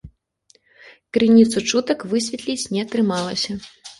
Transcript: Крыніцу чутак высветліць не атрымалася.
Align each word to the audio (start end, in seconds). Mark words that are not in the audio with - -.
Крыніцу 1.17 1.57
чутак 1.73 1.99
высветліць 2.13 2.69
не 2.77 2.81
атрымалася. 2.87 3.51